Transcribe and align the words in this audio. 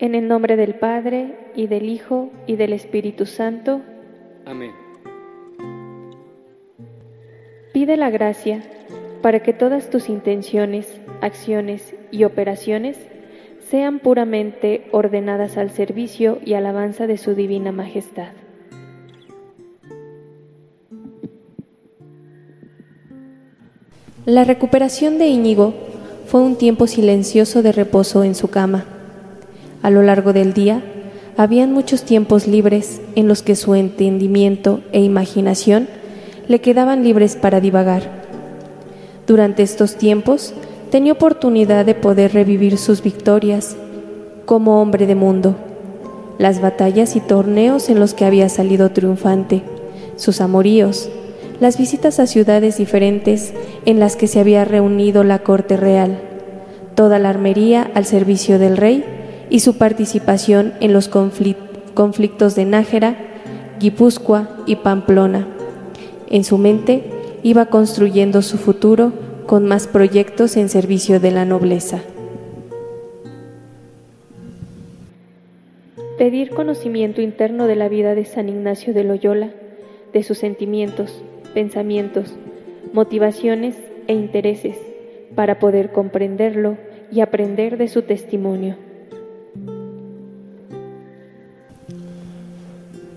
En 0.00 0.14
el 0.14 0.28
nombre 0.28 0.56
del 0.56 0.74
Padre, 0.74 1.34
y 1.56 1.66
del 1.66 1.88
Hijo, 1.88 2.30
y 2.46 2.54
del 2.54 2.72
Espíritu 2.72 3.26
Santo. 3.26 3.80
Amén. 4.46 4.70
Pide 7.72 7.96
la 7.96 8.08
gracia 8.08 8.62
para 9.22 9.40
que 9.40 9.52
todas 9.52 9.90
tus 9.90 10.08
intenciones, 10.08 10.86
acciones 11.20 11.96
y 12.12 12.22
operaciones 12.22 12.96
sean 13.68 13.98
puramente 13.98 14.86
ordenadas 14.92 15.56
al 15.56 15.70
servicio 15.70 16.38
y 16.44 16.54
alabanza 16.54 17.08
de 17.08 17.18
su 17.18 17.34
divina 17.34 17.72
majestad. 17.72 18.30
La 24.24 24.44
recuperación 24.44 25.18
de 25.18 25.26
Íñigo 25.26 25.74
fue 26.26 26.40
un 26.40 26.56
tiempo 26.56 26.86
silencioso 26.86 27.62
de 27.62 27.72
reposo 27.72 28.22
en 28.22 28.34
su 28.34 28.48
cama. 28.48 28.97
A 29.82 29.90
lo 29.90 30.02
largo 30.02 30.32
del 30.32 30.54
día, 30.54 30.82
habían 31.36 31.72
muchos 31.72 32.02
tiempos 32.02 32.48
libres 32.48 33.00
en 33.14 33.28
los 33.28 33.42
que 33.42 33.54
su 33.54 33.76
entendimiento 33.76 34.80
e 34.90 35.00
imaginación 35.00 35.88
le 36.48 36.60
quedaban 36.60 37.04
libres 37.04 37.36
para 37.36 37.60
divagar. 37.60 38.02
Durante 39.26 39.62
estos 39.62 39.94
tiempos, 39.94 40.52
tenía 40.90 41.12
oportunidad 41.12 41.86
de 41.86 41.94
poder 41.94 42.32
revivir 42.32 42.76
sus 42.76 43.02
victorias 43.02 43.76
como 44.46 44.82
hombre 44.82 45.06
de 45.06 45.14
mundo, 45.14 45.54
las 46.38 46.60
batallas 46.60 47.14
y 47.14 47.20
torneos 47.20 47.88
en 47.88 48.00
los 48.00 48.14
que 48.14 48.24
había 48.24 48.48
salido 48.48 48.90
triunfante, 48.90 49.62
sus 50.16 50.40
amoríos, 50.40 51.08
las 51.60 51.78
visitas 51.78 52.18
a 52.18 52.26
ciudades 52.26 52.78
diferentes 52.78 53.52
en 53.84 54.00
las 54.00 54.16
que 54.16 54.26
se 54.26 54.40
había 54.40 54.64
reunido 54.64 55.22
la 55.22 55.40
corte 55.40 55.76
real, 55.76 56.18
toda 56.96 57.20
la 57.20 57.28
armería 57.28 57.88
al 57.94 58.06
servicio 58.06 58.58
del 58.58 58.76
rey 58.76 59.04
y 59.50 59.60
su 59.60 59.78
participación 59.78 60.74
en 60.80 60.92
los 60.92 61.08
conflictos 61.08 62.54
de 62.54 62.64
Nájera, 62.64 63.16
Guipúzcoa 63.80 64.48
y 64.66 64.76
Pamplona. 64.76 65.46
En 66.30 66.44
su 66.44 66.58
mente 66.58 67.04
iba 67.42 67.66
construyendo 67.66 68.42
su 68.42 68.58
futuro 68.58 69.12
con 69.46 69.66
más 69.66 69.86
proyectos 69.86 70.56
en 70.56 70.68
servicio 70.68 71.20
de 71.20 71.30
la 71.30 71.44
nobleza. 71.44 72.00
Pedir 76.18 76.50
conocimiento 76.50 77.22
interno 77.22 77.66
de 77.66 77.76
la 77.76 77.88
vida 77.88 78.14
de 78.14 78.24
San 78.24 78.48
Ignacio 78.48 78.92
de 78.92 79.04
Loyola, 79.04 79.50
de 80.12 80.22
sus 80.22 80.38
sentimientos, 80.38 81.22
pensamientos, 81.54 82.34
motivaciones 82.92 83.76
e 84.08 84.14
intereses 84.14 84.76
para 85.34 85.58
poder 85.58 85.92
comprenderlo 85.92 86.76
y 87.12 87.20
aprender 87.20 87.78
de 87.78 87.88
su 87.88 88.02
testimonio. 88.02 88.87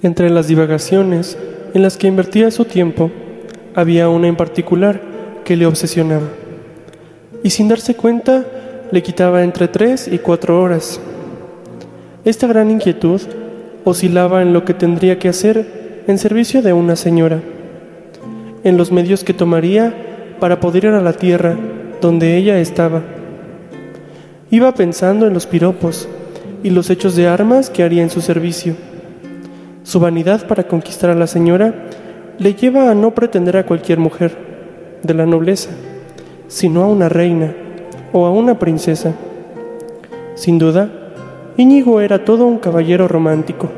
Entre 0.04 0.30
las 0.30 0.48
divagaciones 0.48 1.38
en 1.74 1.82
las 1.84 1.98
que 1.98 2.08
invertía 2.08 2.52
su 2.52 2.66
tiempo, 2.66 3.12
había 3.76 4.10
una 4.10 4.28
en 4.28 4.36
particular 4.36 5.02
que 5.46 5.56
le 5.56 5.66
obsesionaba, 5.66 6.28
y 7.44 7.50
sin 7.52 7.68
darse 7.68 7.96
cuenta 7.96 8.46
le 8.92 9.04
quitaba 9.04 9.44
entre 9.44 9.68
tres 9.68 10.08
y 10.08 10.18
cuatro 10.18 10.62
horas. 10.62 11.00
Esta 12.26 12.48
gran 12.48 12.70
inquietud 12.70 13.22
oscilaba 13.86 14.42
en 14.42 14.54
lo 14.54 14.66
que 14.66 14.74
tendría 14.74 15.18
que 15.18 15.30
hacer 15.30 16.04
en 16.08 16.18
servicio 16.18 16.62
de 16.62 16.74
una 16.74 16.96
señora 16.96 17.42
en 18.64 18.78
los 18.78 18.92
medios 18.92 19.24
que 19.24 19.34
tomaría 19.34 19.94
para 20.40 20.60
poder 20.60 20.86
ir 20.86 20.92
a 20.92 21.02
la 21.02 21.14
tierra 21.14 21.58
donde 22.00 22.38
ella 22.38 22.60
estaba. 22.60 23.02
Iba 24.50 24.74
pensando 24.74 25.28
en 25.28 25.34
los 25.34 25.48
piropos 25.48 26.08
y 26.64 26.70
los 26.70 26.90
hechos 26.90 27.16
de 27.16 27.28
armas 27.28 27.70
que 27.70 27.84
haría 27.84 28.04
en 28.04 28.10
su 28.10 28.22
servicio. 28.22 28.76
Su 29.84 30.00
vanidad 30.00 30.48
para 30.48 30.68
conquistar 30.68 31.10
a 31.10 31.16
la 31.16 31.28
señora 31.28 31.74
le 32.38 32.54
lleva 32.54 32.90
a 32.90 32.96
no 32.96 33.12
pretender 33.12 33.58
a 33.58 33.66
cualquier 33.66 34.00
mujer 34.00 34.36
de 35.04 35.14
la 35.14 35.26
nobleza, 35.26 35.72
sino 36.48 36.84
a 36.84 36.88
una 36.88 37.10
reina 37.10 37.54
o 38.14 38.26
a 38.26 38.32
una 38.32 38.60
princesa. 38.60 39.14
Sin 40.36 40.58
duda, 40.58 40.90
Íñigo 41.58 42.02
era 42.02 42.24
todo 42.24 42.46
un 42.46 42.60
caballero 42.60 43.08
romántico, 43.08 43.70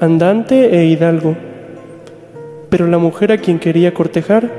andante 0.00 0.78
e 0.78 0.86
hidalgo 0.86 1.34
pero 2.70 2.86
la 2.86 2.98
mujer 2.98 3.32
a 3.32 3.38
quien 3.38 3.58
quería 3.58 3.94
cortejar 3.94 4.50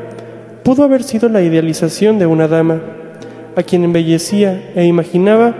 pudo 0.63 0.83
haber 0.83 1.03
sido 1.03 1.29
la 1.29 1.41
idealización 1.41 2.19
de 2.19 2.25
una 2.25 2.47
dama, 2.47 2.81
a 3.55 3.63
quien 3.63 3.83
embellecía 3.83 4.71
e 4.75 4.85
imaginaba 4.85 5.53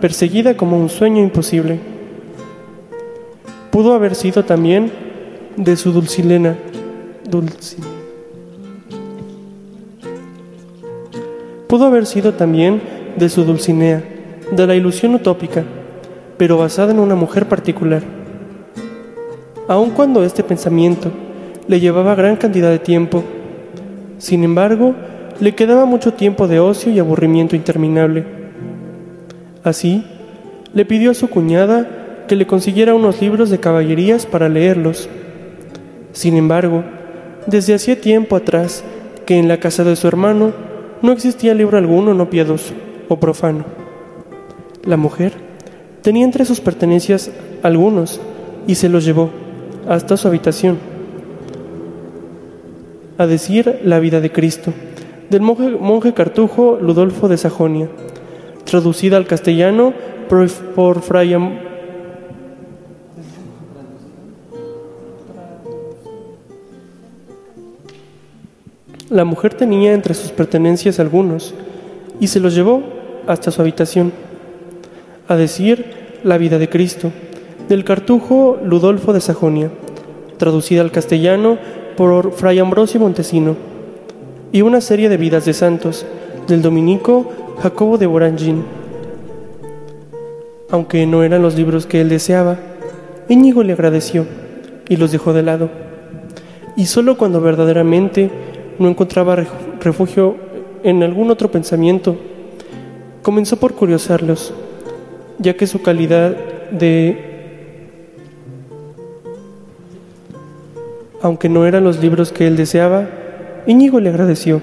perseguida 0.00 0.56
como 0.56 0.78
un 0.78 0.88
sueño 0.88 1.22
imposible. 1.22 1.80
Pudo 3.78 3.94
haber 3.94 4.16
sido 4.16 4.44
también 4.44 4.90
de 5.56 5.76
su 5.76 5.92
Dulcilena, 5.92 6.56
Pudo 11.68 11.84
haber 11.86 12.06
sido 12.06 12.34
también 12.34 12.82
de 13.16 13.28
su 13.28 13.44
Dulcinea, 13.44 14.02
de 14.50 14.66
la 14.66 14.74
ilusión 14.74 15.14
utópica, 15.14 15.62
pero 16.36 16.58
basada 16.58 16.90
en 16.90 16.98
una 16.98 17.14
mujer 17.14 17.46
particular. 17.46 18.02
Aun 19.68 19.90
cuando 19.90 20.24
este 20.24 20.42
pensamiento 20.42 21.12
le 21.68 21.78
llevaba 21.78 22.16
gran 22.16 22.34
cantidad 22.34 22.70
de 22.70 22.80
tiempo. 22.80 23.22
Sin 24.18 24.42
embargo, 24.42 24.96
le 25.38 25.54
quedaba 25.54 25.84
mucho 25.84 26.14
tiempo 26.14 26.48
de 26.48 26.58
ocio 26.58 26.90
y 26.90 26.98
aburrimiento 26.98 27.54
interminable. 27.54 28.24
Así, 29.62 30.04
le 30.74 30.84
pidió 30.84 31.12
a 31.12 31.14
su 31.14 31.30
cuñada 31.30 31.97
que 32.28 32.36
le 32.36 32.46
consiguiera 32.46 32.94
unos 32.94 33.20
libros 33.20 33.50
de 33.50 33.58
caballerías 33.58 34.26
para 34.26 34.48
leerlos. 34.48 35.08
Sin 36.12 36.36
embargo, 36.36 36.84
desde 37.46 37.74
hacía 37.74 38.00
tiempo 38.00 38.36
atrás 38.36 38.84
que 39.26 39.38
en 39.38 39.48
la 39.48 39.58
casa 39.58 39.82
de 39.82 39.96
su 39.96 40.06
hermano 40.06 40.52
no 41.02 41.12
existía 41.12 41.54
libro 41.54 41.76
alguno 41.76 42.14
no 42.14 42.30
piadoso 42.30 42.74
o 43.08 43.18
profano. 43.18 43.64
La 44.84 44.96
mujer 44.96 45.32
tenía 46.02 46.24
entre 46.24 46.44
sus 46.44 46.60
pertenencias 46.60 47.30
algunos 47.62 48.20
y 48.66 48.76
se 48.76 48.88
los 48.88 49.04
llevó 49.04 49.30
hasta 49.88 50.16
su 50.16 50.28
habitación 50.28 50.78
a 53.16 53.26
decir 53.26 53.80
La 53.84 53.98
vida 53.98 54.20
de 54.20 54.30
Cristo, 54.30 54.72
del 55.28 55.42
monje, 55.42 56.14
cartujo 56.14 56.78
Ludolfo 56.80 57.28
de 57.28 57.36
Sajonia, 57.36 57.88
traducida 58.64 59.16
al 59.16 59.26
castellano 59.26 59.92
por, 60.28 60.48
por 60.48 61.02
Fray 61.02 61.34
La 69.10 69.24
mujer 69.24 69.54
tenía 69.54 69.94
entre 69.94 70.12
sus 70.12 70.32
pertenencias 70.32 71.00
algunos 71.00 71.54
y 72.20 72.26
se 72.26 72.40
los 72.40 72.54
llevó 72.54 72.82
hasta 73.26 73.50
su 73.50 73.62
habitación. 73.62 74.12
A 75.28 75.36
decir 75.36 76.18
La 76.24 76.36
vida 76.36 76.58
de 76.58 76.68
Cristo, 76.68 77.10
del 77.70 77.84
cartujo 77.84 78.58
Ludolfo 78.62 79.14
de 79.14 79.22
Sajonia, 79.22 79.70
traducida 80.36 80.82
al 80.82 80.90
castellano 80.90 81.56
por 81.96 82.32
Fray 82.32 82.58
Ambrosio 82.58 83.00
Montesino, 83.00 83.56
y 84.52 84.60
una 84.60 84.82
serie 84.82 85.08
de 85.08 85.16
vidas 85.16 85.46
de 85.46 85.54
santos 85.54 86.04
del 86.46 86.60
dominico 86.60 87.30
Jacobo 87.62 87.96
de 87.96 88.06
Borangín. 88.06 88.62
Aunque 90.70 91.06
no 91.06 91.22
eran 91.22 91.40
los 91.40 91.54
libros 91.56 91.86
que 91.86 92.02
él 92.02 92.10
deseaba, 92.10 92.58
Íñigo 93.30 93.62
le 93.62 93.72
agradeció 93.72 94.26
y 94.86 94.96
los 94.96 95.12
dejó 95.12 95.32
de 95.32 95.42
lado. 95.42 95.70
Y 96.76 96.86
solo 96.86 97.16
cuando 97.16 97.40
verdaderamente 97.40 98.30
no 98.78 98.88
encontraba 98.88 99.36
refugio 99.80 100.36
en 100.82 101.02
algún 101.02 101.30
otro 101.30 101.50
pensamiento, 101.50 102.16
comenzó 103.22 103.56
por 103.56 103.74
curiosarlos, 103.74 104.52
ya 105.38 105.56
que 105.56 105.66
su 105.66 105.82
calidad 105.82 106.36
de 106.70 107.28
Aunque 111.20 111.48
no 111.48 111.66
eran 111.66 111.82
los 111.82 112.00
libros 112.00 112.30
que 112.30 112.46
él 112.46 112.56
deseaba, 112.56 113.08
Íñigo 113.66 113.98
le 113.98 114.08
agradeció 114.08 114.62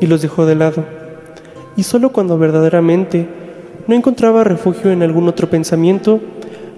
y 0.00 0.06
los 0.06 0.20
dejó 0.20 0.44
de 0.44 0.54
lado. 0.54 0.84
Y 1.76 1.84
solo 1.84 2.12
cuando 2.12 2.38
verdaderamente 2.38 3.26
no 3.86 3.94
encontraba 3.94 4.44
refugio 4.44 4.90
en 4.90 5.02
algún 5.02 5.28
otro 5.28 5.48
pensamiento, 5.48 6.20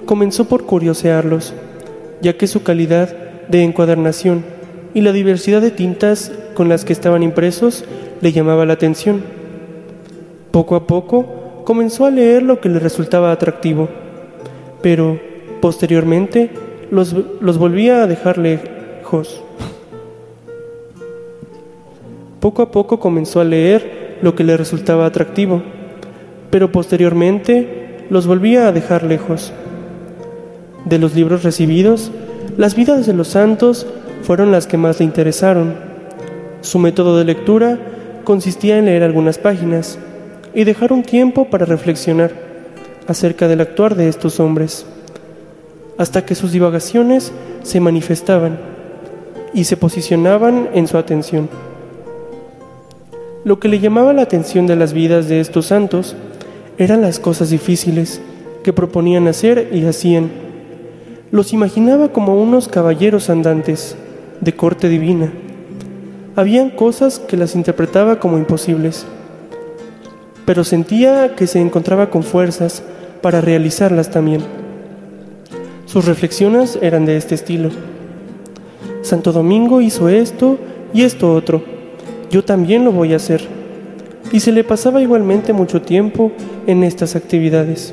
comenzó 0.07 0.45
por 0.45 0.65
curiosearlos, 0.65 1.55
ya 2.23 2.37
que 2.37 2.47
su 2.47 2.63
calidad 2.63 3.13
de 3.49 3.65
encuadernación 3.65 4.45
y 4.95 5.01
la 5.01 5.13
diversidad 5.13 5.61
de 5.61 5.73
tintas 5.73 6.31
con 6.55 6.69
las 6.69 6.85
que 6.85 6.93
estaban 6.93 7.23
impresos 7.23 7.85
le 8.21 8.33
llamaba 8.33 8.67
la 8.67 8.75
atención. 8.75 9.23
Poco 10.51 10.77
a 10.77 10.87
poco 10.87 11.63
comenzó 11.65 12.07
a 12.07 12.11
leer 12.11 12.43
lo 12.43 12.61
que 12.61 12.69
le 12.69 12.79
resultaba 12.79 13.33
atractivo, 13.33 13.89
pero 14.83 15.19
posteriormente 15.61 16.51
los, 16.91 17.15
los 17.41 17.59
volvía 17.59 18.03
a 18.03 18.07
dejarle 18.07 18.81
poco 22.41 22.63
a 22.63 22.71
poco 22.71 23.01
comenzó 23.01 23.41
a 23.41 23.45
leer 23.45 24.19
lo 24.23 24.35
que 24.35 24.45
le 24.45 24.57
resultaba 24.57 25.07
atractivo, 25.07 25.63
pero 26.51 26.71
posteriormente 26.71 28.07
los 28.09 28.27
volvía 28.27 28.69
a 28.69 28.73
dejar 28.73 29.03
lejos. 29.03 29.53
De 30.85 30.99
los 30.99 31.15
libros 31.15 31.43
recibidos, 31.43 32.13
las 32.57 32.75
vidas 32.77 33.07
de 33.07 33.15
los 33.15 33.29
santos 33.29 33.87
fueron 34.23 34.53
las 34.53 34.67
que 34.67 34.77
más 34.77 35.01
le 35.01 35.07
interesaron. 35.07 35.90
Su 36.63 36.79
método 36.79 37.17
de 37.19 37.25
lectura 37.25 37.79
consistía 38.25 38.79
en 38.79 38.85
leer 38.85 39.03
algunas 39.03 39.39
páginas 39.39 39.99
y 40.55 40.65
dejar 40.65 40.93
un 40.93 41.03
tiempo 41.03 41.47
para 41.47 41.65
reflexionar 41.65 42.33
acerca 43.07 43.49
del 43.49 43.61
actuar 43.61 43.97
de 43.97 44.09
estos 44.09 44.41
hombres, 44.41 44.87
hasta 45.99 46.25
que 46.25 46.35
sus 46.35 46.53
divagaciones 46.53 47.33
se 47.63 47.81
manifestaban 47.81 48.59
y 49.53 49.65
se 49.65 49.77
posicionaban 49.77 50.69
en 50.75 50.87
su 50.87 50.97
atención. 50.97 51.49
Lo 53.43 53.59
que 53.59 53.69
le 53.69 53.81
llamaba 53.81 54.13
la 54.13 54.23
atención 54.23 54.67
de 54.67 54.77
las 54.77 54.93
vidas 54.93 55.29
de 55.29 55.41
estos 55.41 55.67
santos 55.67 56.15
eran 56.79 57.01
las 57.01 57.19
cosas 57.19 57.51
difíciles 57.51 58.21
que 58.63 58.73
proponían 58.73 59.29
hacer 59.29 59.71
y 59.73 59.85
hacían. 59.87 60.31
Los 61.31 61.53
imaginaba 61.53 62.09
como 62.09 62.41
unos 62.41 62.69
caballeros 62.69 63.31
andantes 63.31 63.97
de 64.41 64.55
corte 64.55 64.89
divina. 64.89 65.33
Habían 66.41 66.71
cosas 66.71 67.19
que 67.19 67.37
las 67.37 67.55
interpretaba 67.55 68.19
como 68.19 68.39
imposibles, 68.39 69.05
pero 70.47 70.65
sentía 70.65 71.37
que 71.37 71.47
se 71.47 71.61
encontraba 71.61 72.09
con 72.09 72.23
fuerzas 72.23 72.83
para 73.21 73.43
realizarlas 73.43 74.11
también. 74.11 74.41
Sus 75.85 76.07
reflexiones 76.07 76.79
eran 76.81 77.05
de 77.05 77.19
este 77.19 77.35
estilo. 77.35 77.69
Santo 79.03 79.33
Domingo 79.33 79.83
hizo 79.83 80.09
esto 80.09 80.57
y 80.95 81.03
esto 81.03 81.35
otro. 81.35 81.63
Yo 82.31 82.43
también 82.43 82.87
lo 82.87 82.93
voy 82.93 83.13
a 83.13 83.17
hacer. 83.17 83.43
Y 84.33 84.41
se 84.41 84.51
le 84.51 84.65
pasaba 84.65 85.03
igualmente 85.03 85.53
mucho 85.53 85.83
tiempo 85.83 86.33
en 86.67 86.85
estas 86.85 87.17
actividades. 87.17 87.93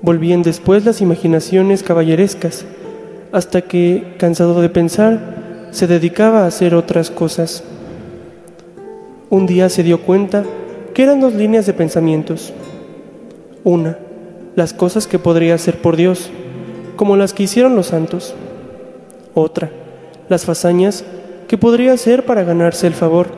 Volvían 0.00 0.42
después 0.42 0.86
las 0.86 1.02
imaginaciones 1.02 1.82
caballerescas, 1.82 2.64
hasta 3.32 3.60
que, 3.60 4.14
cansado 4.16 4.62
de 4.62 4.70
pensar, 4.70 5.37
se 5.70 5.86
dedicaba 5.86 6.44
a 6.44 6.46
hacer 6.46 6.74
otras 6.74 7.10
cosas. 7.10 7.62
Un 9.30 9.46
día 9.46 9.68
se 9.68 9.82
dio 9.82 10.02
cuenta 10.02 10.44
que 10.94 11.02
eran 11.02 11.20
dos 11.20 11.34
líneas 11.34 11.66
de 11.66 11.74
pensamientos. 11.74 12.52
Una, 13.64 13.98
las 14.56 14.72
cosas 14.72 15.06
que 15.06 15.18
podría 15.18 15.54
hacer 15.54 15.80
por 15.80 15.96
Dios, 15.96 16.30
como 16.96 17.16
las 17.16 17.32
que 17.32 17.44
hicieron 17.44 17.76
los 17.76 17.88
santos. 17.88 18.34
Otra, 19.34 19.70
las 20.28 20.44
fazañas 20.44 21.04
que 21.46 21.58
podría 21.58 21.92
hacer 21.92 22.24
para 22.24 22.44
ganarse 22.44 22.86
el 22.86 22.94
favor 22.94 23.28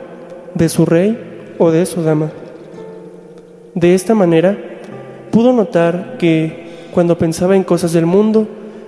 de 0.55 0.69
su 0.69 0.85
rey 0.85 1.53
o 1.59 1.71
de 1.71 1.85
su 1.85 2.03
dama. 2.03 2.31
De 3.75 3.93
esta 3.93 4.15
manera, 4.15 4.57
pudo 5.31 5.53
notar 5.53 6.17
que, 6.17 6.89
cuando 6.93 7.17
pensaba 7.17 7.55
en 7.55 7.63
cosas 7.63 7.93
del 7.93 8.05
mundo, 8.05 8.47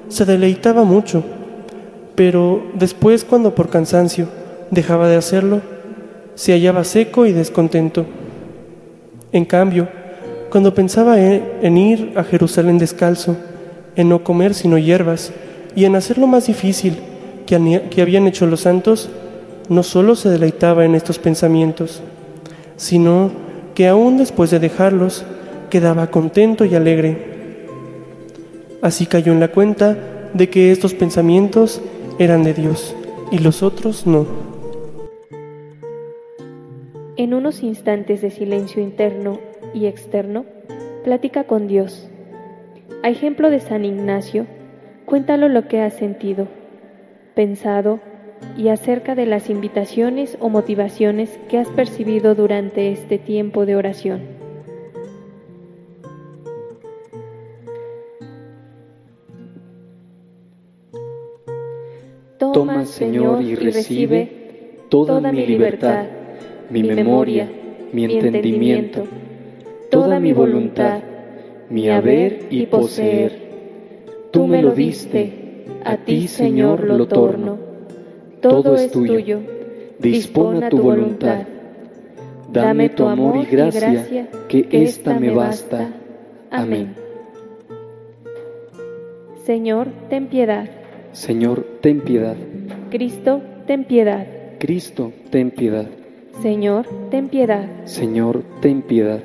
se 0.10 0.26
deleitaba 0.26 0.84
mucho, 0.84 1.24
pero 2.16 2.64
después, 2.74 3.24
cuando 3.24 3.56
por 3.56 3.70
cansancio 3.70 4.28
dejaba 4.72 5.08
de 5.08 5.18
hacerlo, 5.18 5.62
se 6.36 6.54
hallaba 6.54 6.84
seco 6.84 7.26
y 7.26 7.32
descontento. 7.32 8.06
En 9.32 9.46
cambio, 9.46 9.88
cuando 10.50 10.74
pensaba 10.74 11.20
en 11.20 11.78
ir 11.78 12.14
a 12.16 12.24
Jerusalén 12.24 12.78
descalzo, 12.78 13.36
en 13.96 14.10
no 14.10 14.24
comer 14.24 14.54
sino 14.54 14.78
hierbas 14.78 15.32
y 15.76 15.86
en 15.86 15.96
hacer 15.96 16.18
lo 16.18 16.28
más 16.28 16.48
difícil 16.48 16.98
que, 17.46 18.02
habían 18.02 18.28
hecho 18.28 18.46
los 18.46 18.62
santos, 18.62 19.10
no 19.70 19.84
solo 19.84 20.16
se 20.16 20.30
deleitaba 20.30 20.86
en 20.86 20.96
estos 20.96 21.20
pensamientos, 21.20 22.02
sino 22.78 23.32
que 23.76 23.88
aún 23.88 24.18
después 24.18 24.52
de 24.52 24.60
dejarlos 24.60 25.24
quedaba 25.70 26.08
contento 26.08 26.66
y 26.66 26.76
alegre. 26.76 27.66
Así 28.82 29.06
cayó 29.06 29.32
en 29.32 29.40
la 29.40 29.50
cuenta 29.50 29.98
de 30.34 30.50
que 30.50 30.72
estos 30.72 30.94
pensamientos 30.94 31.82
eran 32.20 32.44
de 32.44 32.54
Dios 32.54 32.96
y 33.32 33.40
los 33.40 33.64
otros 33.64 34.06
no. 34.06 34.26
En 37.18 37.34
unos 37.34 37.64
instantes 37.64 38.22
de 38.22 38.32
silencio 38.32 38.82
interno 38.82 39.40
y 39.74 39.86
externo, 39.86 40.46
platica 41.04 41.46
con 41.46 41.68
Dios. 41.68 42.08
A 43.04 43.10
ejemplo 43.10 43.50
de 43.50 43.60
San 43.60 43.86
Ignacio, 43.86 44.46
cuéntalo 45.06 45.50
lo 45.50 45.68
que 45.68 45.82
has 45.82 45.94
sentido, 45.94 46.48
pensado 47.36 48.00
y 48.58 48.70
acerca 48.70 49.16
de 49.16 49.26
las 49.26 49.50
invitaciones 49.50 50.38
o 50.40 50.50
motivaciones 50.50 51.30
que 51.50 51.58
has 51.58 51.68
percibido 51.70 52.36
durante 52.36 52.92
este 52.92 53.18
tiempo 53.18 53.66
de 53.66 53.76
oración. 53.76 54.33
Toma, 62.66 62.86
Señor, 62.86 63.44
y 63.44 63.56
recibe 63.56 64.30
toda 64.90 65.32
mi 65.32 65.46
libertad, 65.46 66.06
mi 66.70 66.84
memoria, 66.84 67.50
mi 67.92 68.06
entendimiento, 68.06 69.06
toda 69.90 70.20
mi 70.20 70.34
voluntad, 70.34 71.00
mi 71.70 71.90
haber 71.90 72.48
y 72.50 72.66
poseer. 72.66 73.44
Tú 74.32 74.48
me 74.48 74.62
lo 74.62 74.72
diste, 74.72 75.66
a 75.84 75.98
ti, 75.98 76.28
Señor, 76.28 76.84
lo 76.84 77.08
torno 77.08 77.74
todo 78.44 78.76
es 78.76 78.92
tuyo, 78.92 79.40
dispona 80.00 80.70
tu 80.70 80.78
voluntad. 80.82 81.46
Dame 82.52 82.90
tu 82.90 83.08
amor 83.08 83.38
y 83.38 83.46
gracia, 83.46 84.28
que 84.50 84.68
ésta 84.70 85.18
me 85.18 85.32
basta. 85.32 85.90
Amén. 86.52 86.94
Señor, 89.46 89.88
ten 90.10 90.28
piedad. 90.28 90.70
Señor, 91.14 91.66
ten 91.82 92.02
piedad. 92.02 92.36
Cristo, 92.90 93.42
ten 93.68 93.86
piedad. 93.86 94.26
Cristo, 94.60 95.12
ten 95.30 95.52
piedad. 95.52 95.86
Señor, 96.42 96.88
ten 97.12 97.30
piedad. 97.30 97.68
Señor, 97.86 98.44
ten 98.62 98.82
piedad. 98.82 99.20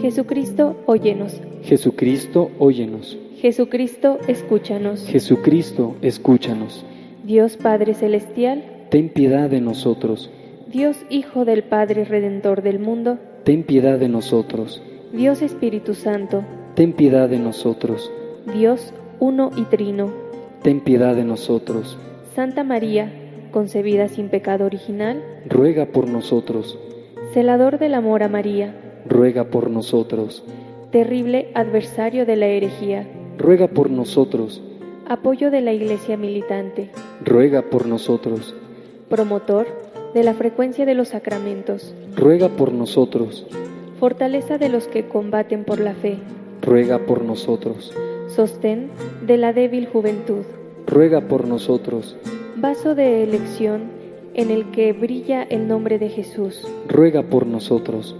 Jesucristo, 0.00 0.76
óyenos. 0.86 1.40
Jesucristo, 1.62 2.50
óyenos. 2.58 3.18
Jesucristo, 3.38 4.18
escúchanos. 4.26 5.06
Jesucristo, 5.06 5.96
escúchanos. 6.00 6.86
Dios 7.22 7.58
Padre 7.58 7.92
Celestial, 7.92 8.64
ten 8.88 9.10
piedad 9.10 9.50
de 9.50 9.60
nosotros. 9.60 10.30
Dios 10.72 10.96
Hijo 11.10 11.44
del 11.44 11.64
Padre 11.64 12.04
Redentor 12.04 12.62
del 12.62 12.78
mundo, 12.78 13.18
ten 13.44 13.62
piedad 13.62 13.98
de 13.98 14.08
nosotros. 14.08 14.82
Dios 15.12 15.42
Espíritu 15.42 15.94
Santo, 15.94 16.44
ten 16.74 16.94
piedad 16.94 17.28
de 17.28 17.38
nosotros. 17.38 18.10
Dios 18.54 18.94
Uno 19.20 19.50
y 19.56 19.62
Trino, 19.64 20.12
ten 20.62 20.80
piedad 20.80 21.14
de 21.14 21.24
nosotros. 21.24 21.98
Santa 22.34 22.64
María, 22.64 23.12
concebida 23.50 24.08
sin 24.08 24.28
pecado 24.28 24.66
original, 24.66 25.22
ruega 25.48 25.86
por 25.86 26.08
nosotros. 26.08 26.78
Celador 27.32 27.78
del 27.78 27.94
amor 27.94 28.22
a 28.22 28.28
María, 28.28 28.74
ruega 29.08 29.44
por 29.44 29.70
nosotros. 29.70 30.44
Terrible 30.90 31.48
adversario 31.54 32.26
de 32.26 32.36
la 32.36 32.46
herejía, 32.46 33.06
ruega 33.38 33.68
por 33.68 33.90
nosotros 33.90 34.62
Apoyo 35.08 35.52
de 35.52 35.60
la 35.60 35.72
Iglesia 35.72 36.16
militante. 36.16 36.90
Ruega 37.24 37.62
por 37.62 37.86
nosotros. 37.86 38.56
Promotor 39.08 39.68
de 40.14 40.24
la 40.24 40.34
frecuencia 40.34 40.84
de 40.84 40.96
los 40.96 41.10
sacramentos. 41.10 41.94
Ruega 42.16 42.48
por 42.48 42.72
nosotros. 42.72 43.46
Fortaleza 44.00 44.58
de 44.58 44.68
los 44.68 44.88
que 44.88 45.06
combaten 45.06 45.62
por 45.62 45.78
la 45.78 45.94
fe. 45.94 46.18
Ruega 46.60 46.98
por 47.06 47.22
nosotros. 47.22 47.94
Sostén 48.28 48.90
de 49.26 49.36
la 49.36 49.52
débil 49.52 49.86
juventud. 49.86 50.44
Ruega 50.86 51.22
por 51.22 51.46
nosotros. 51.46 52.16
Vaso 52.56 52.94
de 52.94 53.22
elección 53.22 53.84
en 54.34 54.50
el 54.50 54.70
que 54.70 54.92
brilla 54.92 55.42
el 55.42 55.68
nombre 55.68 55.98
de 55.98 56.08
Jesús. 56.08 56.66
Ruega 56.88 57.22
por 57.22 57.46
nosotros. 57.46 58.16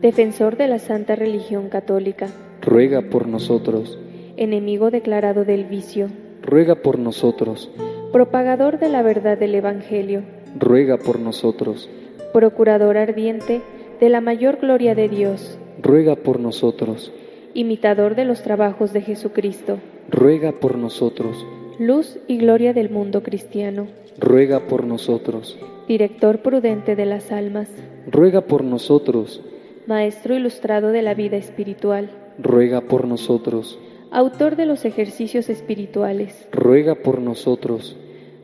Defensor 0.00 0.56
de 0.56 0.68
la 0.68 0.78
Santa 0.78 1.16
Religión 1.16 1.68
Católica. 1.68 2.28
Ruega 2.60 3.02
por 3.02 3.26
nosotros. 3.26 3.98
Enemigo 4.36 4.90
declarado 4.90 5.44
del 5.44 5.64
vicio 5.64 6.08
ruega 6.44 6.74
por 6.74 6.98
nosotros. 6.98 7.70
Propagador 8.12 8.78
de 8.78 8.88
la 8.88 9.02
verdad 9.02 9.38
del 9.38 9.54
Evangelio, 9.54 10.22
ruega 10.58 10.98
por 10.98 11.18
nosotros. 11.18 11.88
Procurador 12.32 12.96
ardiente 12.96 13.62
de 14.00 14.08
la 14.08 14.20
mayor 14.20 14.58
gloria 14.60 14.94
de 14.94 15.08
Dios, 15.08 15.58
ruega 15.80 16.16
por 16.16 16.38
nosotros. 16.38 17.12
Imitador 17.54 18.14
de 18.14 18.24
los 18.24 18.42
trabajos 18.42 18.92
de 18.92 19.00
Jesucristo, 19.00 19.78
ruega 20.10 20.52
por 20.52 20.76
nosotros. 20.76 21.46
Luz 21.78 22.18
y 22.28 22.38
gloria 22.38 22.72
del 22.72 22.90
mundo 22.90 23.22
cristiano, 23.22 23.86
ruega 24.18 24.66
por 24.66 24.84
nosotros. 24.84 25.58
Director 25.88 26.40
prudente 26.40 26.96
de 26.96 27.06
las 27.06 27.32
almas, 27.32 27.68
ruega 28.10 28.42
por 28.42 28.64
nosotros. 28.64 29.40
Maestro 29.86 30.34
ilustrado 30.34 30.88
de 30.88 31.02
la 31.02 31.14
vida 31.14 31.36
espiritual, 31.36 32.10
ruega 32.38 32.80
por 32.82 33.06
nosotros 33.06 33.78
autor 34.14 34.54
de 34.54 34.64
los 34.64 34.84
ejercicios 34.84 35.50
espirituales, 35.50 36.46
ruega 36.52 36.94
por 36.94 37.20
nosotros. 37.20 37.96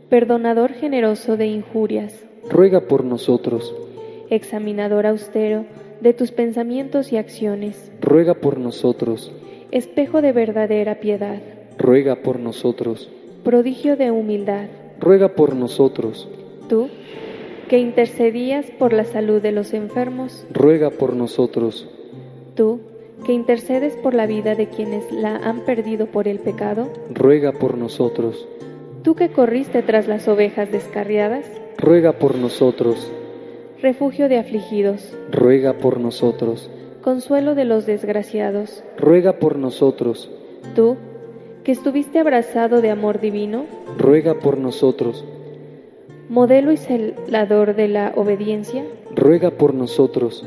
Perdonador 0.08 0.72
generoso 0.72 1.36
de 1.36 1.46
injurias, 1.46 2.12
ruega 2.50 2.80
por 2.80 3.04
nosotros. 3.04 3.72
Examinador 4.30 5.06
austero 5.06 5.64
de 6.00 6.12
tus 6.14 6.30
pensamientos 6.30 7.12
y 7.12 7.16
acciones, 7.16 7.90
ruega 8.00 8.34
por 8.34 8.58
nosotros. 8.58 9.32
espejo 9.70 10.22
de 10.22 10.32
verdadera 10.32 11.00
piedad, 11.00 11.38
ruega 11.78 12.16
por 12.16 12.38
nosotros. 12.38 13.08
prodigio 13.44 13.96
de 13.96 14.10
humildad, 14.10 14.66
ruega 14.98 15.30
por 15.30 15.54
nosotros. 15.54 16.28
tú, 16.68 16.88
que 17.68 17.78
intercedías 17.78 18.66
por 18.78 18.92
la 18.92 19.04
salud 19.04 19.40
de 19.40 19.52
los 19.52 19.74
enfermos, 19.74 20.44
ruega 20.52 20.90
por 20.90 21.14
nosotros. 21.14 21.86
tú, 22.54 22.80
que 23.24 23.32
intercedes 23.32 23.94
por 23.96 24.14
la 24.14 24.26
vida 24.26 24.54
de 24.54 24.68
quienes 24.68 25.12
la 25.12 25.36
han 25.36 25.60
perdido 25.66 26.06
por 26.06 26.26
el 26.26 26.38
pecado, 26.38 26.88
ruega 27.12 27.52
por 27.52 27.76
nosotros. 27.76 28.46
tú 29.04 29.14
que 29.14 29.28
corriste 29.28 29.82
tras 29.82 30.08
las 30.08 30.26
ovejas 30.28 30.72
descarriadas, 30.72 31.44
ruega 31.76 32.12
por 32.12 32.34
nosotros. 32.36 33.10
Refugio 33.82 34.28
de 34.28 34.38
afligidos, 34.38 35.12
ruega 35.30 35.74
por 35.74 36.00
nosotros. 36.00 36.70
consuelo 37.02 37.54
de 37.54 37.64
los 37.64 37.86
desgraciados, 37.86 38.82
ruega 38.98 39.38
por 39.38 39.56
nosotros. 39.56 40.30
tú, 40.74 40.96
que 41.64 41.72
estuviste 41.72 42.18
abrazado 42.18 42.80
de 42.80 42.90
amor 42.90 43.20
divino, 43.20 43.64
ruega 43.98 44.34
por 44.34 44.58
nosotros. 44.58 45.24
modelo 46.28 46.72
y 46.72 46.76
celador 46.76 47.74
de 47.74 47.88
la 47.88 48.12
obediencia, 48.16 48.84
ruega 49.14 49.50
por 49.50 49.74
nosotros. 49.74 50.44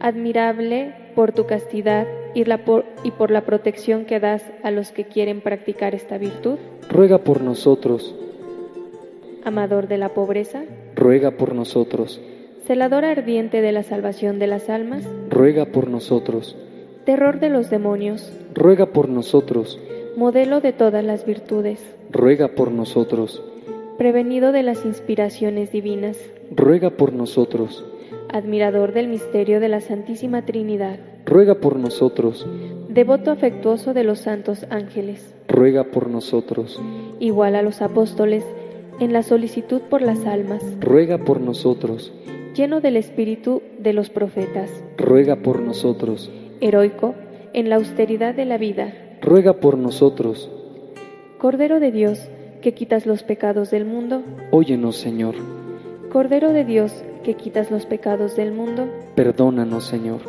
admirable 0.00 0.94
por 1.14 1.32
tu 1.32 1.44
castidad 1.46 2.06
y, 2.34 2.44
la 2.44 2.64
por, 2.64 2.84
y 3.04 3.10
por 3.10 3.30
la 3.30 3.42
protección 3.42 4.04
que 4.06 4.20
das 4.20 4.42
a 4.62 4.70
los 4.70 4.90
que 4.90 5.04
quieren 5.04 5.40
practicar 5.40 5.94
esta 5.94 6.16
virtud, 6.18 6.58
ruega 6.88 7.18
por 7.18 7.42
nosotros. 7.42 8.14
amador 9.44 9.88
de 9.88 9.98
la 9.98 10.10
pobreza, 10.10 10.62
ruega 11.00 11.30
por 11.30 11.54
nosotros. 11.54 12.20
celador 12.66 13.06
ardiente 13.06 13.62
de 13.62 13.72
la 13.72 13.82
salvación 13.82 14.38
de 14.38 14.46
las 14.46 14.68
almas, 14.68 15.02
ruega 15.30 15.64
por 15.64 15.88
nosotros. 15.88 16.54
terror 17.06 17.40
de 17.40 17.48
los 17.48 17.70
demonios, 17.70 18.30
ruega 18.54 18.84
por 18.84 19.08
nosotros. 19.08 19.78
modelo 20.16 20.60
de 20.60 20.74
todas 20.74 21.02
las 21.02 21.24
virtudes, 21.24 21.80
ruega 22.10 22.48
por 22.48 22.70
nosotros. 22.70 23.42
prevenido 23.96 24.52
de 24.52 24.62
las 24.62 24.84
inspiraciones 24.84 25.72
divinas, 25.72 26.18
ruega 26.54 26.90
por 26.90 27.14
nosotros. 27.14 27.82
admirador 28.28 28.92
del 28.92 29.08
misterio 29.08 29.58
de 29.58 29.68
la 29.70 29.80
Santísima 29.80 30.42
Trinidad, 30.44 30.98
ruega 31.24 31.54
por 31.54 31.76
nosotros. 31.76 32.46
devoto 32.90 33.30
afectuoso 33.30 33.94
de 33.94 34.04
los 34.04 34.18
santos 34.18 34.66
ángeles, 34.68 35.34
ruega 35.48 35.84
por 35.84 36.10
nosotros. 36.10 36.78
igual 37.20 37.56
a 37.56 37.62
los 37.62 37.80
apóstoles 37.80 38.44
en 39.00 39.12
la 39.12 39.22
solicitud 39.22 39.80
por 39.82 40.02
las 40.02 40.26
almas, 40.26 40.62
ruega 40.80 41.18
por 41.18 41.40
nosotros. 41.40 42.12
lleno 42.54 42.80
del 42.80 42.96
espíritu 42.96 43.62
de 43.78 43.92
los 43.92 44.10
profetas, 44.10 44.70
ruega 44.98 45.36
por 45.36 45.60
nosotros. 45.60 46.30
heroico 46.60 47.14
en 47.52 47.68
la 47.68 47.76
austeridad 47.76 48.34
de 48.34 48.44
la 48.44 48.58
vida, 48.58 48.92
ruega 49.22 49.54
por 49.54 49.76
nosotros. 49.78 50.50
Cordero 51.38 51.80
de 51.80 51.90
Dios, 51.90 52.20
que 52.60 52.74
quitas 52.74 53.06
los 53.06 53.22
pecados 53.22 53.70
del 53.70 53.84
mundo, 53.86 54.22
Óyenos, 54.50 54.96
Señor. 54.96 55.34
Cordero 56.12 56.52
de 56.52 56.64
Dios, 56.64 56.92
que 57.24 57.34
quitas 57.34 57.70
los 57.70 57.86
pecados 57.86 58.36
del 58.36 58.52
mundo, 58.52 58.86
Perdónanos, 59.14 59.84
Señor. 59.86 60.20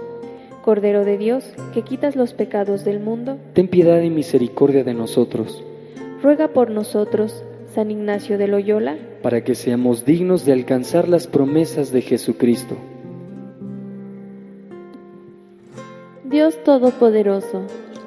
Cordero 0.63 1.03
de 1.05 1.17
Dios, 1.17 1.43
que 1.73 1.81
quitas 1.81 2.15
los 2.15 2.33
pecados 2.33 2.85
del 2.85 2.99
mundo, 2.99 3.37
Ten 3.53 3.67
piedad 3.67 3.99
y 4.01 4.09
misericordia 4.11 4.83
de 4.83 4.93
nosotros, 4.93 5.63
ruega 6.21 6.49
por 6.49 6.69
nosotros, 6.69 7.43
San 7.73 7.91
Ignacio 7.91 8.37
de 8.37 8.47
Loyola, 8.47 8.97
para 9.21 9.43
que 9.43 9.55
seamos 9.55 10.05
dignos 10.05 10.45
de 10.45 10.53
alcanzar 10.53 11.07
las 11.07 11.27
promesas 11.27 11.91
de 11.91 12.01
Jesucristo. 12.01 12.75
Dios 16.25 16.61
Todopoderoso, 16.63 17.63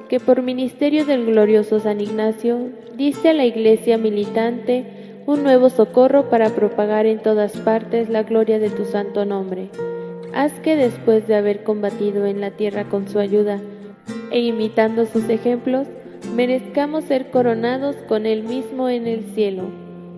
que 0.09 0.21
por 0.21 0.43
ministerio 0.43 1.05
del 1.05 1.27
glorioso 1.27 1.81
San 1.81 2.01
Ignacio 2.01 2.71
diste 2.97 3.31
a 3.31 3.33
la 3.35 3.45
Iglesia 3.45 3.99
militante 3.99 4.85
un 5.27 5.43
nuevo 5.43 5.71
socorro 5.71 6.29
para 6.29 6.51
propagar 6.51 7.07
en 7.07 7.21
todas 7.21 7.53
partes 7.53 8.09
la 8.09 8.23
gloria 8.23 8.59
de 8.59 8.71
tu 8.71 8.85
santo 8.85 9.25
nombre. 9.25 9.69
Haz 10.35 10.53
que 10.61 10.77
después 10.77 11.27
de 11.27 11.37
haber 11.37 11.65
combatido 11.65 12.27
en 12.27 12.41
la 12.41 12.51
tierra 12.51 12.85
con 12.85 13.09
su 13.09 13.19
ayuda 13.19 13.61
e 14.31 14.41
imitando 14.41 15.07
sus 15.07 15.29
ejemplos, 15.29 15.87
merezcamos 16.35 17.05
ser 17.05 17.31
coronados 17.31 17.97
con 18.09 18.27
él 18.27 18.43
mismo 18.43 18.89
en 18.89 19.07
el 19.07 19.25
cielo. 19.35 19.65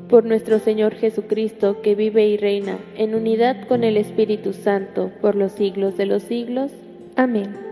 Por 0.08 0.24
nuestro 0.24 0.58
Señor 0.60 0.94
Jesucristo, 0.94 1.82
que 1.82 1.94
vive 1.94 2.26
y 2.26 2.36
reina 2.36 2.78
en 2.96 3.14
unidad 3.14 3.66
con 3.66 3.82
el 3.82 3.96
Espíritu 3.96 4.52
Santo 4.52 5.10
por 5.20 5.34
los 5.34 5.52
siglos 5.52 5.96
de 5.96 6.06
los 6.06 6.22
siglos. 6.22 6.70
Amén. 7.16 7.66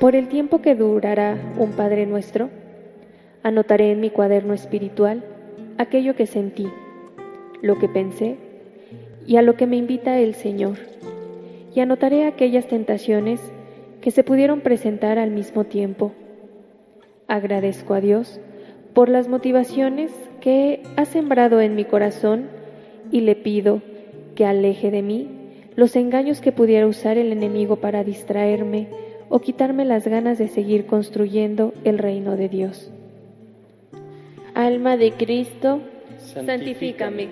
Por 0.00 0.14
el 0.14 0.28
tiempo 0.28 0.60
que 0.60 0.74
durará 0.74 1.36
un 1.58 1.72
Padre 1.72 2.06
nuestro, 2.06 2.50
anotaré 3.42 3.92
en 3.92 4.00
mi 4.00 4.10
cuaderno 4.10 4.54
espiritual 4.54 5.22
aquello 5.78 6.14
que 6.14 6.26
sentí, 6.26 6.68
lo 7.62 7.78
que 7.78 7.88
pensé 7.88 8.36
y 9.26 9.36
a 9.36 9.42
lo 9.42 9.56
que 9.56 9.66
me 9.66 9.76
invita 9.76 10.18
el 10.18 10.34
Señor, 10.34 10.76
y 11.76 11.80
anotaré 11.80 12.24
aquellas 12.24 12.66
tentaciones 12.66 13.38
que 14.00 14.10
se 14.10 14.24
pudieron 14.24 14.62
presentar 14.62 15.18
al 15.18 15.30
mismo 15.30 15.64
tiempo. 15.64 16.12
Agradezco 17.28 17.92
a 17.92 18.00
Dios 18.00 18.40
por 18.94 19.10
las 19.10 19.28
motivaciones 19.28 20.10
que 20.40 20.82
ha 20.96 21.04
sembrado 21.04 21.60
en 21.60 21.74
mi 21.74 21.84
corazón 21.84 22.46
y 23.12 23.20
le 23.20 23.36
pido 23.36 23.82
que 24.34 24.46
aleje 24.46 24.90
de 24.90 25.02
mí 25.02 25.28
los 25.76 25.96
engaños 25.96 26.40
que 26.40 26.50
pudiera 26.50 26.86
usar 26.86 27.18
el 27.18 27.30
enemigo 27.30 27.76
para 27.76 28.04
distraerme 28.04 28.88
o 29.28 29.40
quitarme 29.40 29.84
las 29.84 30.08
ganas 30.08 30.38
de 30.38 30.48
seguir 30.48 30.86
construyendo 30.86 31.74
el 31.84 31.98
reino 31.98 32.38
de 32.38 32.48
Dios. 32.48 32.90
Alma 34.54 34.96
de 34.96 35.12
Cristo, 35.12 35.80
Santifícame, 36.24 37.28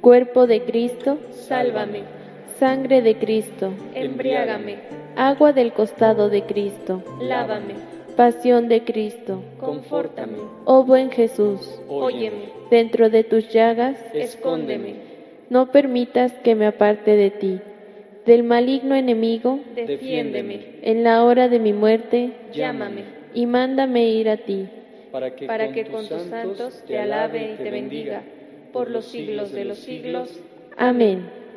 cuerpo 0.00 0.46
de 0.46 0.62
Cristo, 0.62 1.18
sálvame, 1.32 2.17
sangre 2.58 3.02
de 3.02 3.16
Cristo, 3.16 3.72
embriágame, 3.94 4.76
agua 5.16 5.52
del 5.52 5.72
costado 5.72 6.28
de 6.28 6.42
Cristo, 6.42 7.02
lávame, 7.20 7.74
pasión 8.16 8.68
de 8.68 8.82
Cristo. 8.82 9.42
confórtame, 9.60 10.38
Oh 10.64 10.84
buen 10.84 11.10
Jesús, 11.10 11.80
óyeme, 11.88 12.48
dentro 12.70 13.10
de 13.10 13.22
tus 13.22 13.48
llagas, 13.50 13.96
escóndeme, 14.12 14.94
no 15.50 15.70
permitas 15.70 16.32
que 16.44 16.54
me 16.54 16.66
aparte 16.66 17.16
de 17.16 17.30
ti, 17.30 17.60
del 18.26 18.42
maligno 18.42 18.94
enemigo, 18.94 19.60
defiéndeme, 19.74 20.80
en 20.82 21.04
la 21.04 21.24
hora 21.24 21.48
de 21.48 21.60
mi 21.60 21.72
muerte, 21.72 22.32
llámame, 22.52 23.04
y 23.34 23.46
mándame 23.46 24.08
ir 24.08 24.28
a 24.28 24.36
ti. 24.36 24.68
para 25.12 25.34
que, 25.34 25.46
para 25.46 25.72
que 25.72 25.86
con 25.86 26.06
tus 26.06 26.22
santos 26.22 26.82
te 26.86 26.98
alabe 26.98 27.52
y 27.52 27.62
te 27.62 27.70
bendiga 27.70 28.22
por 28.72 28.90
los 28.90 29.06
siglos 29.06 29.52
de 29.52 29.64
los 29.64 29.78
siglos. 29.78 30.28
Amén. 30.76 31.47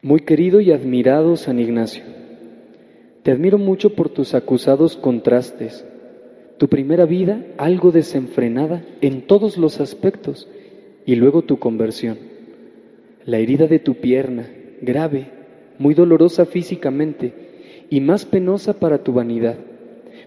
Muy 0.00 0.20
querido 0.20 0.60
y 0.60 0.70
admirado 0.70 1.36
San 1.36 1.58
Ignacio, 1.58 2.04
te 3.24 3.32
admiro 3.32 3.58
mucho 3.58 3.96
por 3.96 4.08
tus 4.08 4.32
acusados 4.34 4.96
contrastes, 4.96 5.84
tu 6.56 6.68
primera 6.68 7.04
vida 7.04 7.44
algo 7.56 7.90
desenfrenada 7.90 8.84
en 9.00 9.22
todos 9.22 9.56
los 9.56 9.80
aspectos 9.80 10.46
y 11.04 11.16
luego 11.16 11.42
tu 11.42 11.58
conversión, 11.58 12.16
la 13.24 13.38
herida 13.38 13.66
de 13.66 13.80
tu 13.80 13.94
pierna, 13.94 14.46
grave, 14.80 15.26
muy 15.80 15.94
dolorosa 15.94 16.46
físicamente 16.46 17.32
y 17.90 18.00
más 18.00 18.24
penosa 18.24 18.74
para 18.74 18.98
tu 18.98 19.12
vanidad, 19.12 19.56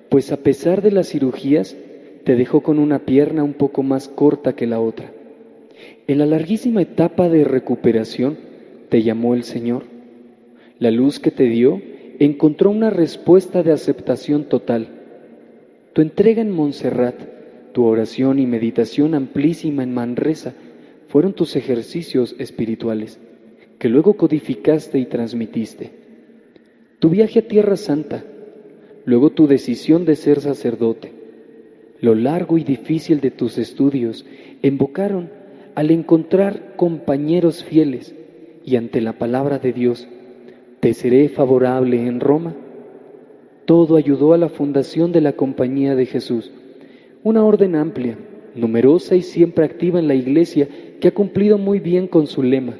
pues 0.10 0.34
a 0.34 0.38
pesar 0.38 0.82
de 0.82 0.92
las 0.92 1.08
cirugías 1.08 1.78
te 2.26 2.36
dejó 2.36 2.60
con 2.60 2.78
una 2.78 3.00
pierna 3.00 3.42
un 3.42 3.54
poco 3.54 3.84
más 3.84 4.10
corta 4.10 4.52
que 4.52 4.68
la 4.68 4.82
otra. 4.82 5.12
En 6.08 6.18
la 6.18 6.26
larguísima 6.26 6.82
etapa 6.82 7.30
de 7.30 7.46
recuperación 7.46 8.51
te 8.92 9.04
llamó 9.04 9.36
el 9.36 9.46
Señor. 9.46 9.84
La 10.78 10.92
luz 10.92 11.22
que 11.22 11.32
te 11.32 11.46
dio 11.46 11.82
encontró 12.20 12.70
una 12.70 12.90
respuesta 12.90 13.64
de 13.64 13.72
aceptación 13.72 14.44
total. 14.44 14.90
Tu 15.94 16.02
entrega 16.02 16.42
en 16.42 16.52
Montserrat, 16.52 17.16
tu 17.72 17.86
oración 17.86 18.38
y 18.38 18.46
meditación 18.46 19.16
amplísima 19.16 19.84
en 19.84 19.94
Manresa 19.94 20.54
fueron 21.08 21.32
tus 21.32 21.56
ejercicios 21.56 22.36
espirituales, 22.38 23.18
que 23.80 23.88
luego 23.88 24.16
codificaste 24.18 25.00
y 25.00 25.06
transmitiste. 25.06 25.92
Tu 27.00 27.10
viaje 27.10 27.40
a 27.40 27.48
Tierra 27.48 27.78
Santa, 27.78 28.26
luego 29.06 29.30
tu 29.30 29.48
decisión 29.48 30.04
de 30.04 30.18
ser 30.18 30.42
sacerdote, 30.42 31.14
lo 32.02 32.14
largo 32.14 32.58
y 32.58 32.66
difícil 32.66 33.22
de 33.22 33.32
tus 33.32 33.58
estudios 33.58 34.26
invocaron 34.62 35.30
al 35.76 35.92
encontrar 35.92 36.74
compañeros 36.76 37.64
fieles 37.64 38.16
y 38.66 38.76
ante 38.76 39.02
la 39.02 39.14
palabra 39.14 39.60
de 39.60 39.74
Dios, 39.74 40.08
te 40.80 40.94
seré 40.94 41.30
favorable 41.30 42.08
en 42.08 42.20
Roma. 42.20 42.54
Todo 43.66 43.96
ayudó 43.96 44.34
a 44.34 44.38
la 44.38 44.50
fundación 44.50 45.12
de 45.12 45.22
la 45.22 45.34
Compañía 45.34 45.96
de 45.96 46.06
Jesús, 46.06 46.52
una 47.24 47.44
orden 47.44 47.76
amplia, 47.76 48.18
numerosa 48.56 49.16
y 49.16 49.22
siempre 49.22 49.66
activa 49.66 50.00
en 50.00 50.08
la 50.08 50.16
Iglesia, 50.16 50.68
que 51.00 51.08
ha 51.08 51.14
cumplido 51.14 51.58
muy 51.58 51.80
bien 51.80 52.08
con 52.08 52.28
su 52.28 52.44
lema, 52.44 52.74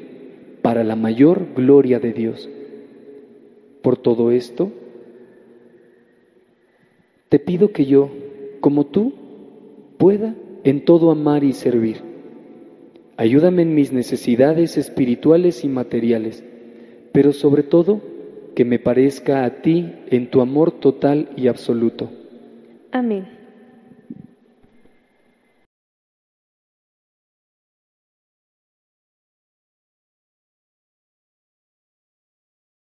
para 0.60 0.84
la 0.84 0.96
mayor 0.96 1.46
gloria 1.56 1.98
de 1.98 2.12
Dios. 2.12 2.48
Por 3.82 3.96
todo 3.96 4.30
esto, 4.30 4.70
te 7.28 7.38
pido 7.38 7.72
que 7.72 7.86
yo, 7.86 8.10
como 8.60 8.86
tú, 8.86 9.12
pueda 9.96 10.34
en 10.64 10.84
todo 10.84 11.10
amar 11.10 11.44
y 11.44 11.52
servir. 11.52 12.11
Ayúdame 13.22 13.62
en 13.62 13.76
mis 13.76 13.92
necesidades 13.92 14.76
espirituales 14.76 15.62
y 15.62 15.68
materiales, 15.68 16.42
pero 17.12 17.32
sobre 17.32 17.62
todo 17.62 18.00
que 18.56 18.64
me 18.64 18.80
parezca 18.80 19.44
a 19.44 19.62
ti 19.62 19.92
en 20.08 20.28
tu 20.28 20.40
amor 20.40 20.72
total 20.72 21.28
y 21.36 21.46
absoluto. 21.46 22.10
Amén. 22.90 23.28